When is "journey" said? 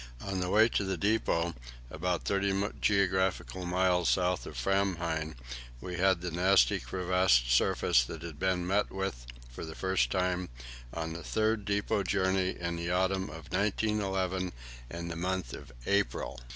12.01-12.55